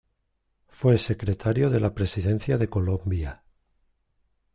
[0.67, 3.43] Fue Secretario de La Presidencia de Colombia.